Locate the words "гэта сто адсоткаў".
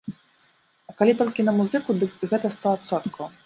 2.35-3.35